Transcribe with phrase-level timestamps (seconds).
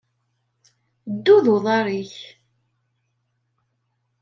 [1.15, 2.15] Ddu d uḍaṛ-ik!